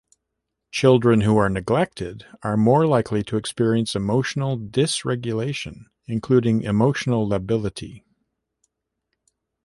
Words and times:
Children 0.71 1.21
who 1.21 1.37
are 1.37 1.47
neglected 1.47 2.25
are 2.41 2.57
more 2.57 2.87
likely 2.87 3.21
to 3.21 3.37
experience 3.37 3.93
emotional 3.93 4.57
dysregulation, 4.57 5.83
including 6.07 6.63
emotional 6.63 7.29
lability. 7.29 8.03